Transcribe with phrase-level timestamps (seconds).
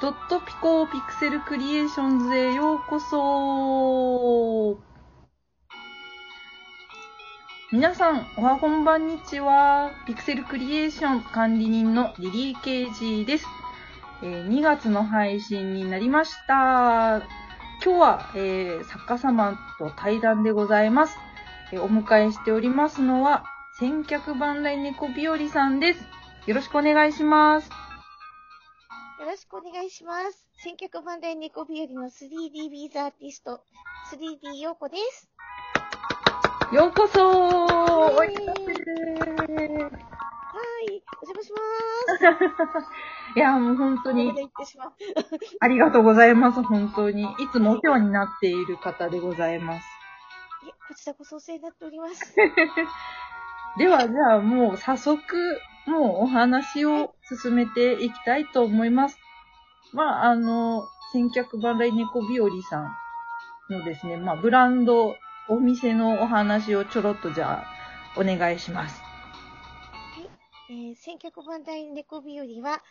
[0.00, 4.78] ドットピコピクセルクリエーションズへようこそ
[7.70, 9.92] 皆さん、おはこんばんにちは。
[10.06, 13.46] ピクセルクリエーション管理人のリリー・ケイジーです。
[14.22, 17.22] えー2月の配信になりました。
[17.84, 21.16] 今日は、えー作家様と対談でございます。
[21.72, 23.44] えーお迎えしておりますのは、
[23.78, 26.04] 千客万来猫日和さんです。
[26.46, 27.83] よろしくお願いします。
[29.24, 30.44] よろしくお願いします。
[30.62, 33.62] 千脚万来猫日和の 3D ビーズアーティスト、
[34.12, 35.30] 3D 陽子です。
[36.74, 38.42] ようこそおはいお
[41.22, 41.56] 邪魔しま
[42.18, 42.84] す。
[43.34, 44.30] いや、もう本当に。
[45.58, 47.22] ありがとうございます、本当に。
[47.22, 49.86] いつもお世話になっている方でございます。
[50.66, 52.36] いえ、こちらこそお世話になっております。
[53.78, 55.34] では、じゃあもう早速、
[55.86, 59.18] もうお話を進めていきたいと思います。
[59.92, 65.14] まあ、あの、千客万来猫日和さんのですね、まあ、ブランド、
[65.48, 69.02] お店のお話をちょろっとじゃあ、お願いします。
[70.70, 72.82] えー、千脚万来猫日和は、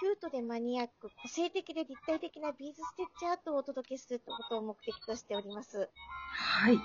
[0.00, 5.88] キュートでマニアック、個性的で立体的なビーズステッチアートをお届けすることを目的としております。
[6.32, 6.78] はい。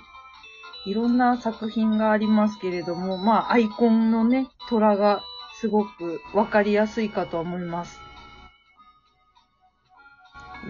[0.86, 5.22] いろんな作品がありますけれども、まあ、アイコンのね、虎が
[5.64, 7.98] すごくわかりやすいかと思います。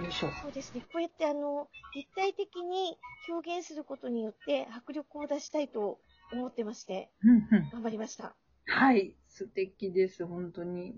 [0.01, 0.31] よいしょ。
[0.41, 0.83] そうですね。
[0.83, 2.97] こうやってあの、立体的に
[3.29, 5.99] 表現することによって迫力を出したいと
[6.33, 7.71] 思ってまして、うんうん。
[7.73, 8.37] 頑張りました。
[8.67, 9.17] はい。
[9.27, 10.95] 素敵です、本当に。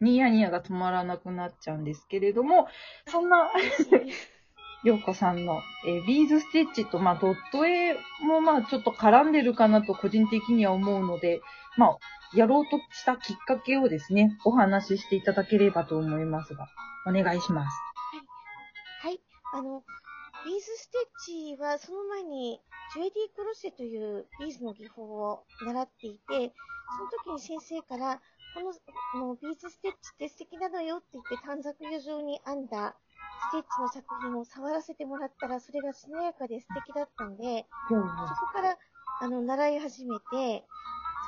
[0.00, 2.68] ニヤニヤが止まらなくなっちゃうんですけれども、
[3.08, 3.50] そんな、
[4.82, 11.40] ようこさんの、えービーズステッチと、まあ、ドット絵も、まあ、ちょっと絡んでるかなと個人的には思うので、
[11.76, 11.98] まあ、
[12.34, 16.68] やろうとしたきっかけをですね、お話ししていただければと思いますが、
[17.06, 17.76] お願いします。
[19.02, 19.20] はい。
[19.52, 19.82] あの、
[20.46, 22.60] ビーズステッチはその前に
[22.94, 26.52] ジュエリークロッセというビーズの技法を習っていて、
[26.96, 28.20] その時に先生から、
[28.54, 28.60] こ
[29.18, 32.96] のビーズステッチって素敵なのよって言って短冊余状に編んだ
[33.50, 38.78] ステッチの作品を触らせてもらったら、それがしなやかで素敵だったんで、そこから、
[39.20, 40.64] あの、習い始めて、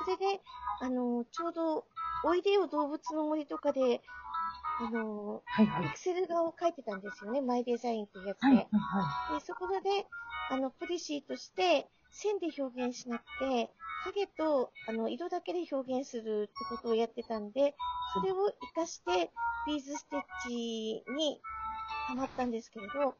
[0.05, 0.41] それで、
[0.79, 1.85] あの、ちょうど、
[2.25, 4.01] おいでよ動物の森とかで、
[4.79, 5.85] あの、はいはい。
[5.85, 7.41] エクセル画を描いてたんですよね。
[7.41, 8.47] マイデザインっていうやつで。
[8.47, 8.65] はいはい
[9.33, 10.07] はで、そこで、
[10.49, 13.69] あの、ポリシーとして、線で表現しなくて、
[14.05, 17.75] 影と、あの、色だけで表現するってことをやってたんで、
[18.13, 19.31] それを活かして、
[19.67, 21.41] ビーズステッチに
[22.07, 23.15] ハマったんですけれど、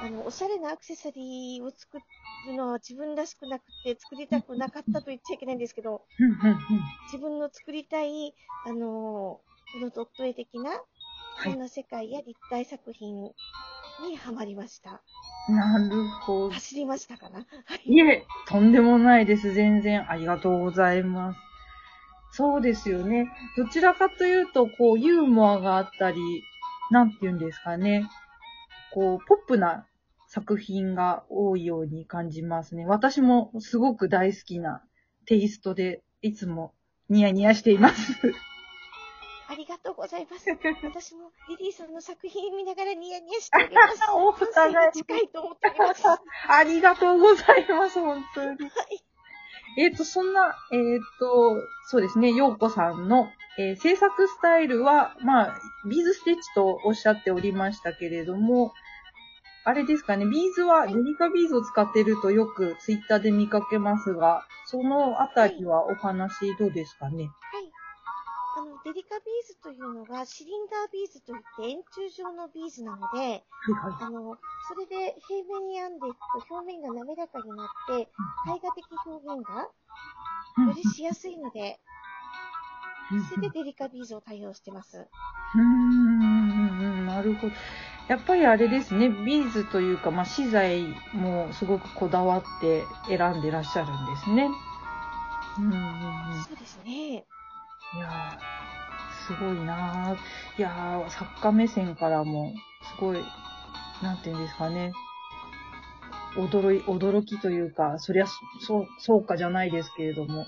[0.00, 1.98] あの、おしゃれなアクセサリーを作
[2.46, 6.02] るのは自分らしくなくて、作りたくなかったと言っちゃいけないんですけど。
[7.06, 8.34] 自分の作りたい、
[8.66, 9.42] あの、こ
[9.80, 10.76] のドット絵的な、は
[11.48, 11.52] い。
[11.52, 13.32] そんな世界や立体作品に
[14.16, 15.02] ハマりました。
[15.48, 16.50] なるほど。
[16.50, 17.38] 走りましたかな？
[17.40, 17.44] は
[17.84, 17.92] い。
[17.92, 19.52] いえ、とんでもないです。
[19.52, 21.40] 全然ありがとうございます。
[22.32, 23.28] そうですよね。
[23.56, 26.18] どちらかというと、こう、ユーモアがあったり、
[26.90, 28.08] なんて言うんですかね。
[28.92, 29.86] こう、ポップな
[30.26, 32.86] 作品が多いように感じますね。
[32.86, 34.82] 私もすごく大好きな
[35.26, 36.74] テイストで、いつも
[37.08, 38.34] ニヤニヤしています。
[39.52, 40.48] ありがとうございます。
[40.82, 44.00] 私もリリーさんの作品見ながらニヤニヤしております。
[44.10, 46.06] お感性が近いと思っております。
[46.06, 48.66] は ありがとうございます、本当に。
[48.66, 48.68] い。
[49.78, 58.72] えっ、と、そんな、えっ、と、そうですね、ようこさんの、えー制作スタイルは、まあ、ビーズステッチとおっしゃっておりましたけれども、
[59.64, 67.24] あれですかね、ビーズは、デリカビーズを使ってるとよくツイッターで見かけますが、そのあたりはお話どうですかね？
[67.24, 67.70] はい。
[68.54, 73.42] あの、デリカビーズというのがシリンダービーズといって円柱状のビーズなので。
[74.00, 74.36] あの、
[74.68, 76.18] それで平面に編んでいく
[76.48, 79.68] と表面が滑らかになって、絵画的表現が
[80.58, 81.80] うんよりしやすいので、
[83.30, 84.98] それでデリカビーズを対応してます。
[84.98, 87.52] うーん、なるほど。
[88.08, 90.82] やっぱりあれですね、ビーズというか、まあ、資材
[91.14, 94.50] もすごくこだわって選んでらっしゃるんですね。
[95.58, 96.42] うん。
[96.42, 97.24] そうですね。
[97.94, 100.58] いやー、すごいなー。
[100.58, 102.54] いやー、作家目線からも、
[102.96, 103.18] すごい、
[104.02, 104.92] なんていうんですかね。
[106.36, 108.26] 驚い、驚きというか、そりゃ、
[108.60, 110.46] そう、そうかじゃないですけれども、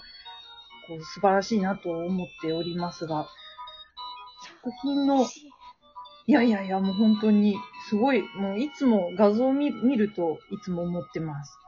[0.89, 3.29] こう素晴らしいなと思っておりますが、
[4.63, 5.27] 作品の、
[6.27, 7.57] いやいやいや、もう本当に、
[7.91, 11.59] すごい、もういつも画像を見るといつも思ってます。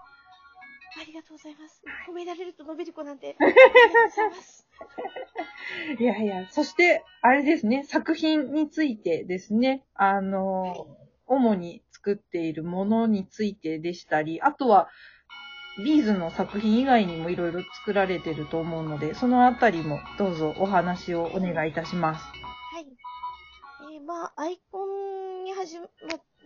[0.99, 1.83] ありがとうございます。
[2.09, 3.37] 褒められると伸びる子なんて。
[3.39, 4.67] ありがとうございます。
[5.99, 10.87] いやいや、そして、あれですね、作品についてですね、あの、
[11.27, 14.89] 主に作っているものについてでしたり、あとは、
[15.85, 22.25] ビーズの作品以外にもいろいろ作られてると思うので、そのあたりもどうぞお話をお願いいたします。
[22.73, 22.87] はい。
[23.95, 25.87] えーまあ、アイコンに始ま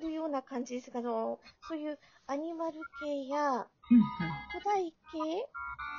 [0.02, 1.38] るような感じですが、あの、
[1.68, 3.66] そういうアニマル系や、うん
[4.52, 4.94] 古代系、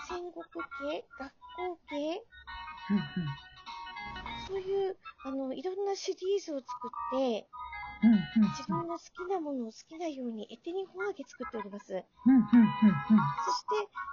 [0.08, 2.24] 戦国系、学校系、
[4.48, 7.48] そういう、あの、いろんなシリーズを作って、
[8.58, 11.86] 自分の好きなものを好きなようにエテニフォアゲ作っております。
[11.86, 12.06] そして、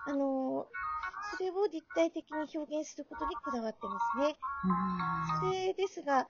[0.07, 0.67] あの、
[1.37, 4.37] それを立体的に表現することにこだわってますね。
[5.41, 6.29] それですが、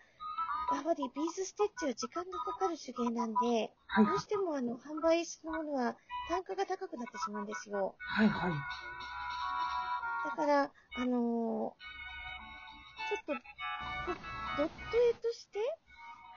[0.71, 5.97] やはりビーズステッチは時間がかかる手芸なんで、はいどうしてもあの、販売するものは
[6.29, 7.97] 単価が高くなってしまうんですよ。
[7.99, 8.53] はいはい。
[10.25, 11.75] だから、あの
[13.09, 13.33] ちょっと、
[14.07, 14.13] ポ
[14.59, 14.73] ドット
[15.11, 15.59] 絵として、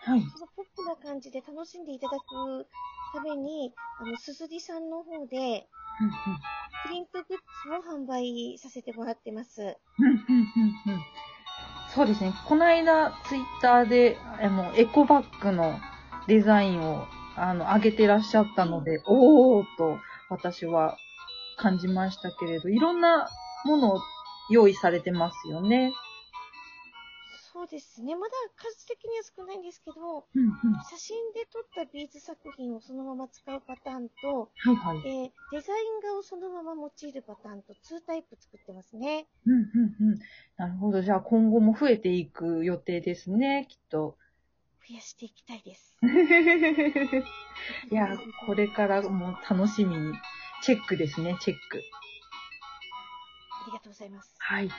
[0.03, 0.21] はい。
[0.21, 2.67] そのポップな感じで楽しんでいただく
[3.13, 5.67] ために、あの、すずりさんの方で、
[6.83, 9.77] プリントグッズを販売させてもらってます。
[11.93, 12.33] そうですね。
[12.47, 15.77] この間、ツイッターで、あの、エコバッグの
[16.27, 17.05] デザインを、
[17.35, 19.99] あの、上げてらっしゃったので、おーっと、
[20.29, 20.97] 私は
[21.57, 23.27] 感じましたけれど、いろんな
[23.65, 24.01] ものを
[24.49, 25.91] 用意されてますよね。
[27.61, 28.15] そうですね。
[28.15, 30.51] まだ数的には少ないんですけど、うんうん。
[30.89, 34.97] 写真で撮ったビーズ作品をそのまま使うパターンと、はいはい。
[35.05, 39.27] えーデザイン画をそのまま用いるパターンと2タイプ作ってますね。
[39.45, 39.61] うんうん
[40.09, 40.19] うん。
[40.57, 41.03] なるほど。
[41.03, 44.17] じゃあ今後も増えていく予定ですね、きっと。
[44.89, 45.99] 増やしていきたいです。
[47.91, 48.07] いや、
[48.47, 50.13] これからも楽しみに。
[50.63, 51.81] チェックですね、チェック。
[53.51, 54.33] ありがとうございます。
[54.39, 54.69] はい。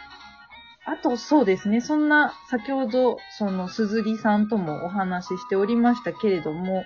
[0.84, 1.80] あと、そうですね。
[1.80, 6.84] そんな、先ほど、その、すずりさんともお話ししておりましたけれども、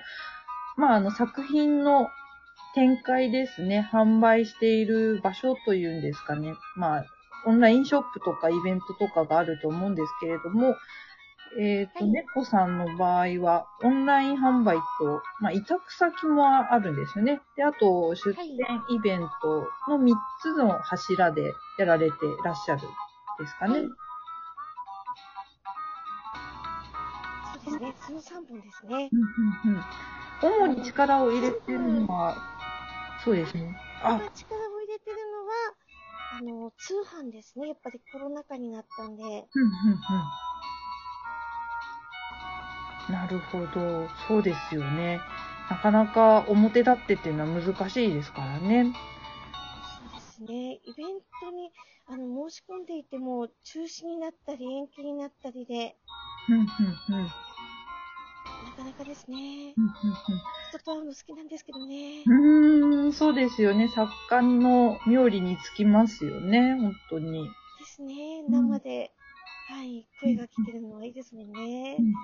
[0.76, 2.08] まあ、あの、作品の
[2.75, 3.88] 展開ですね。
[3.90, 6.54] 販売している場所というんですかね。
[6.76, 7.04] まあ、
[7.46, 10.75] オンラインショップとかイベントとかがあると思うんですけれども、
[11.58, 17.40] えっ、と、はい猫さんの場合は、オンライン販売と、まあ、委託先もあるんですよね。
[17.56, 22.82] で、あと、出店イベントの3つの柱でやられてらっしゃる
[23.38, 23.79] ですかね。
[23.79, 23.88] はい
[27.65, 28.21] そうですね。
[28.23, 29.11] その3本ですね。
[29.12, 29.21] うん
[29.71, 29.85] うんうん
[30.43, 32.37] 主に力を入れてるのは、
[33.25, 33.75] そうですね。
[34.03, 35.53] あ、今力を入れてるのは、
[36.38, 37.69] あの、通販ですね。
[37.69, 39.23] やっぱりコロナ禍になったんで。
[39.23, 39.43] うんうんう
[43.11, 43.12] ん。
[43.15, 44.09] なるほど。
[44.29, 45.21] そうですよね。
[45.71, 48.93] なかなか表立ってっていうのは難しいですからね。
[50.37, 50.81] ですね。
[50.85, 51.06] イベン
[51.41, 51.71] トに、
[52.06, 55.97] あの、申し込んでいても、中止になったり、延期になったりで、
[56.49, 57.25] うんうんうん。
[57.25, 57.31] な
[58.77, 59.75] かなかですね。
[59.77, 59.91] うん
[60.69, 62.25] 人と会うの好きなんですけどね。
[62.27, 63.88] うんそうですよね。
[63.88, 66.75] 作家の妙理につきますよね。
[66.75, 67.44] 本当に。
[67.79, 68.43] ですね。
[68.43, 69.12] ん生で、
[69.69, 72.05] はい、声が聞けるのはいいですもんねうん。
[72.05, 72.15] うんうん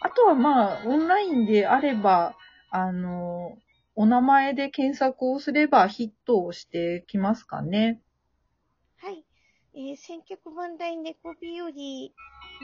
[0.00, 2.36] あとはまあ、オンラインであれば、
[2.68, 3.56] あの、
[3.96, 8.00] お名前で検索をすればヒットをしてきますかね。
[8.96, 9.24] はい。
[9.74, 11.68] えー、千脚万来猫日和、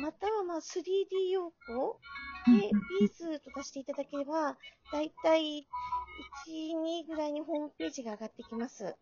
[0.03, 2.01] またはまあ 3D 用語
[2.47, 2.71] で、
[3.01, 4.57] ビーズとかしていただければ、
[4.93, 5.67] だいたい
[6.47, 8.97] 1、2ぐらいにホームページが上がってきます。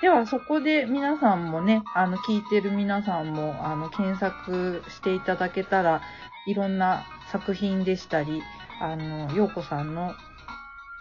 [0.00, 6.00] では、そこで皆さんもね、あの、聞いてる皆さんも、あの、検索していただけたら、
[6.46, 8.42] いろんな作品でしたり、
[8.80, 10.14] あの、ようこさんの、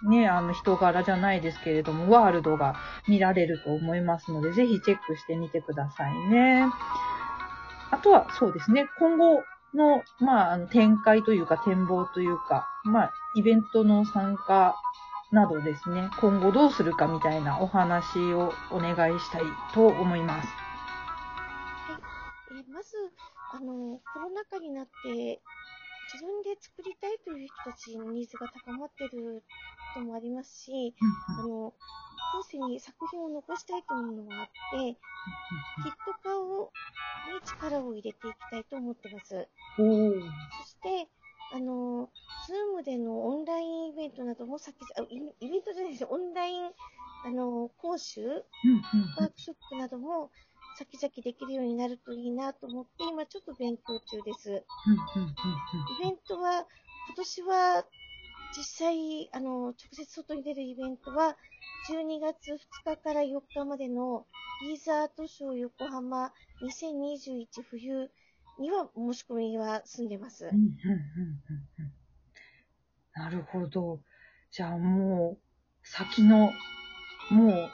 [0.03, 2.75] ね、あの、人柄じゃないですけれども、ワールドが
[3.07, 6.65] 見られると思いますので、ぜひチェックしてみてくださいね。
[7.91, 14.75] あとは、そうですね、今後の、まあ、展開というか、展望というか、まあ、イベントの参加
[15.31, 19.41] などですね、今後どうするかみたいなお話をお願いしたい
[19.73, 20.47] と思います。
[20.47, 21.99] は
[22.55, 22.95] いえまず、
[23.53, 25.41] あの、コロナ禍になって、
[26.11, 29.43] 自分で作りたいという人たちのニーズが高まってる
[29.93, 30.95] こともありますし、
[31.39, 31.73] あの、
[32.33, 34.51] 後世に作品を残したいというのがあって、
[35.83, 36.71] キット化を、
[37.33, 39.47] に力を入れていきたいと思ってます。
[39.77, 39.83] そ
[40.67, 41.07] して、
[41.51, 42.09] あの、
[42.47, 46.71] ズームでのオンラインイベントなども先あイベントじゃないですよ、オンライン、
[47.25, 50.29] あの、講習、ワークショップなども
[50.77, 54.51] 先々できるようになるといいなと思って、今ちょっと勉強中です。
[54.51, 56.65] イベントは、
[57.07, 57.85] 今年は
[58.57, 61.35] 実際、あの、直接外に出るイベントは、
[61.89, 64.25] 12月2日から4日までの
[64.61, 68.09] ビーズアートショー横浜2021冬
[68.59, 70.45] には申し込みは済んでます。
[70.45, 70.73] うんうんうんうん
[71.79, 71.91] うん
[73.15, 73.99] なるほど。
[74.51, 76.51] じゃあもう、先の、
[77.29, 77.69] もう、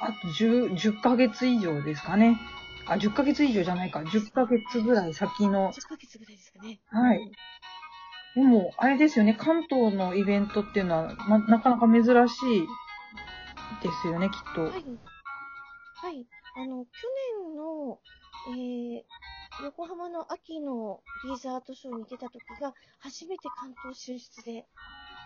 [0.00, 2.38] あと10、10ヶ月以上ですかね。
[2.86, 4.04] あ、10ヶ月以上じゃないか。
[4.04, 5.72] 10ヶ月ぐらい先の。
[5.72, 6.80] 10ヶ月ぐらいですかね。
[6.86, 7.32] はい。
[8.34, 9.34] でも、あれですよね。
[9.38, 12.66] 関東のイベントっていうのは、ま、なかなか珍しい
[13.82, 14.62] ですよね、きっと。
[14.62, 14.72] はい。
[14.72, 16.26] はい。
[16.56, 16.90] あの、去
[17.44, 17.98] 年の、
[18.48, 24.66] えー、横浜の秋のビーズアートショーに出た時が、初めて関東進出で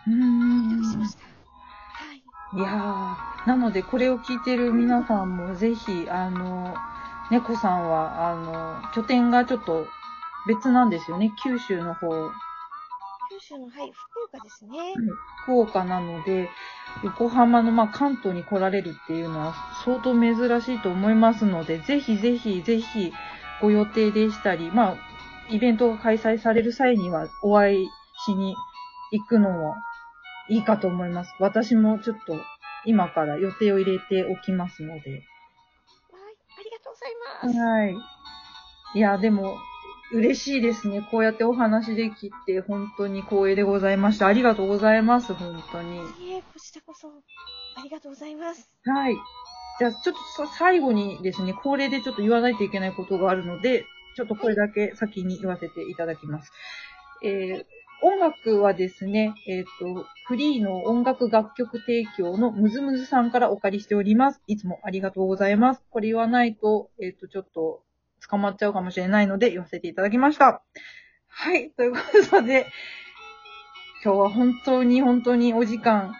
[0.07, 1.23] うーんしました。
[1.23, 2.17] はい。
[2.57, 6.75] いやー、なのでこれを聞いてる皆さんもぜひ、あの、
[7.31, 9.87] 猫さんは、あの、拠点がちょっと
[10.47, 11.31] 別なんですよね。
[11.43, 12.31] 九州の方、
[13.35, 14.93] 九州の、はい、福岡ですね。
[15.43, 16.49] 福岡なので、
[17.03, 23.11] 横浜の、まあ、関東に来られるっていうのは相当珍しいと思いますので、ぜひぜひぜひ
[23.61, 24.97] ご予定でしたり、まあ、
[25.49, 27.87] イベントが開催される際にはお会い
[28.25, 28.55] しに
[29.11, 29.75] 行くのも
[30.49, 31.35] いいかと思います。
[31.39, 32.39] 私もちょっと
[32.85, 35.11] 今から予定を入れておきますので。
[35.11, 35.21] はい。
[36.57, 37.59] ありがとうございます。
[37.59, 37.95] はい。
[38.97, 39.57] いや、でも、
[40.15, 41.05] 嬉しいですね。
[41.11, 44.27] こうやってお話できて、本当に光栄でございました。
[44.27, 45.97] ありがとうございます、本当に。
[45.97, 48.69] いえ、こちらこそ、ありがとうございます。
[48.85, 49.15] はい。
[49.77, 56.51] じゃあ、ちょっとさ最後にですね、恒例でちょっと言わないといけないことがあるので、ちょっとこれだけ先に言わせていただきます。
[57.23, 57.65] えー
[58.01, 64.41] 音楽はですね、えっ、と、フリーの音楽楽曲提供のムズムズさんからお借りしております。
[64.47, 65.83] いつもありがとうございます。
[65.89, 67.81] これ言わないと、えっ、と、ちょっと
[68.27, 70.63] 捕まっちゃうかもしれないので言わせていただきました。
[71.27, 71.97] はい、というこ
[72.31, 72.67] とで、
[74.03, 76.13] 今日は本当に本当にお時間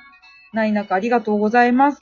[0.53, 1.99] ない中ありがとうございます。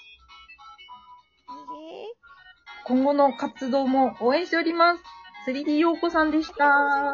[2.86, 5.04] 今後の活動も応援しております。
[5.48, 7.12] 3D 陽子さんでした。